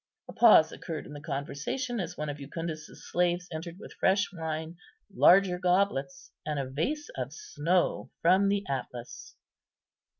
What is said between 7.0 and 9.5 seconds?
of snow from the Atlas.